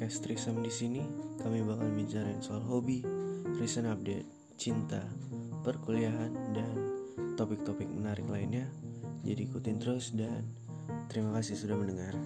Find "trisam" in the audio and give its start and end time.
0.24-0.64